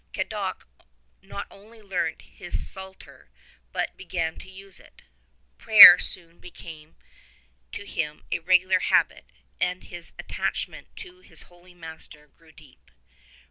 Cadoc 0.13 0.63
not 1.21 1.45
only 1.51 1.79
learnt 1.79 2.23
his 2.23 2.67
Psalter 2.67 3.29
but 3.71 3.95
began 3.95 4.39
to 4.39 4.49
use 4.49 4.79
it. 4.79 5.03
Prayer 5.59 5.99
soon 5.99 6.39
became 6.39 6.95
to 7.71 7.85
him 7.85 8.23
a 8.31 8.39
regular 8.39 8.79
habit 8.79 9.29
and 9.59 9.83
his 9.83 10.11
attachment 10.17 10.87
to 10.95 11.19
his 11.19 11.43
holy 11.43 11.75
master 11.75 12.29
grew 12.29 12.51
deep. 12.51 12.89